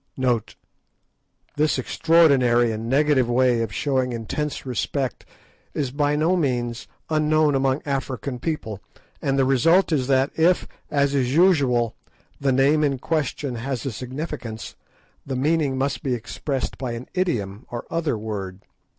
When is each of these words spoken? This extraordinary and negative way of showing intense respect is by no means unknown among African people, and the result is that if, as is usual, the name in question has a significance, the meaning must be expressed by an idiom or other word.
This 1.57 1.77
extraordinary 1.77 2.71
and 2.71 2.89
negative 2.89 3.29
way 3.29 3.61
of 3.61 3.71
showing 3.71 4.13
intense 4.13 4.65
respect 4.65 5.27
is 5.75 5.91
by 5.91 6.15
no 6.15 6.35
means 6.35 6.87
unknown 7.11 7.53
among 7.53 7.83
African 7.85 8.39
people, 8.39 8.79
and 9.21 9.37
the 9.37 9.45
result 9.45 9.91
is 9.91 10.07
that 10.07 10.31
if, 10.35 10.67
as 10.89 11.13
is 11.13 11.35
usual, 11.35 11.95
the 12.39 12.51
name 12.51 12.83
in 12.83 12.97
question 12.97 13.53
has 13.57 13.85
a 13.85 13.91
significance, 13.91 14.75
the 15.23 15.35
meaning 15.35 15.77
must 15.77 16.01
be 16.01 16.15
expressed 16.15 16.79
by 16.79 16.93
an 16.93 17.05
idiom 17.13 17.67
or 17.69 17.85
other 17.91 18.17
word. 18.17 18.63